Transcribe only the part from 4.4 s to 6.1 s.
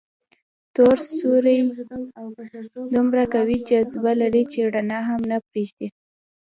چې رڼا هم نه پرېږدي.